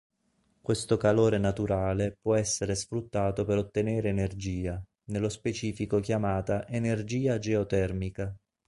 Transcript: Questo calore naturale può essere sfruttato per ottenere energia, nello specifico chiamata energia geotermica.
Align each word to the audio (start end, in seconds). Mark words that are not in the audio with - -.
Questo 0.63 0.97
calore 0.97 1.37
naturale 1.37 2.15
può 2.19 2.33
essere 2.33 2.73
sfruttato 2.73 3.45
per 3.45 3.59
ottenere 3.59 4.09
energia, 4.09 4.81
nello 5.11 5.29
specifico 5.29 5.99
chiamata 5.99 6.67
energia 6.67 7.37
geotermica. 7.37 8.35